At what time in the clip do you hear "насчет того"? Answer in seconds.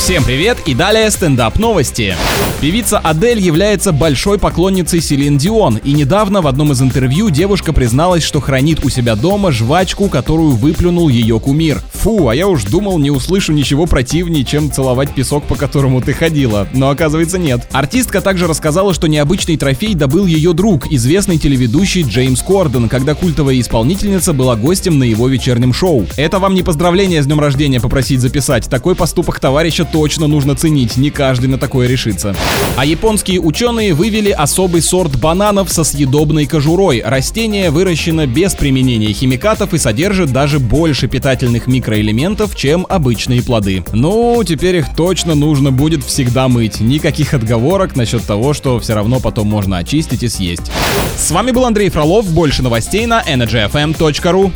47.96-48.54